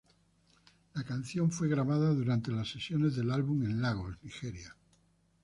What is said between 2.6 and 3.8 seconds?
sesiones del álbum